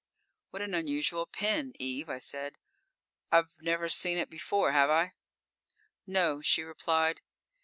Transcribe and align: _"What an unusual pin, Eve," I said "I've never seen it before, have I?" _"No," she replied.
_"What 0.49 0.63
an 0.63 0.73
unusual 0.73 1.27
pin, 1.27 1.73
Eve," 1.77 2.09
I 2.09 2.17
said 2.17 2.57
"I've 3.31 3.61
never 3.61 3.87
seen 3.87 4.17
it 4.17 4.31
before, 4.31 4.71
have 4.71 4.89
I?" 4.89 5.13
_"No," 6.07 6.41
she 6.41 6.63
replied. 6.63 7.21